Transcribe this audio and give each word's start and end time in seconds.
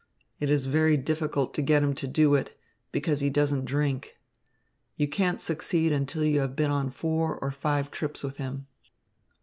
It 0.39 0.49
is 0.49 0.65
very 0.65 0.97
difficult 0.97 1.53
to 1.53 1.61
get 1.61 1.83
him 1.83 1.93
to 1.93 2.07
do 2.07 2.33
it, 2.33 2.59
because 2.91 3.19
he 3.19 3.29
doesn't 3.29 3.65
drink. 3.65 4.17
You 4.95 5.07
can't 5.07 5.39
succeed 5.39 5.91
until 5.91 6.25
you 6.25 6.39
have 6.39 6.55
been 6.55 6.71
on 6.71 6.89
four 6.89 7.37
or 7.37 7.51
five 7.51 7.91
trips 7.91 8.23
with 8.23 8.37
him. 8.37 8.65